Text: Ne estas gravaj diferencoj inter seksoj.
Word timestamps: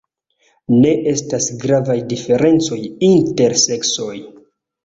Ne 0.85 0.93
estas 1.11 1.49
gravaj 1.65 1.97
diferencoj 2.13 2.81
inter 3.11 3.57
seksoj. 3.67 4.13